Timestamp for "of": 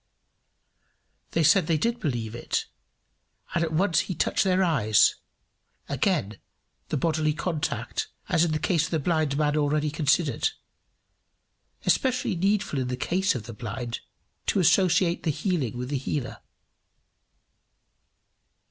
8.85-8.89, 13.35-13.43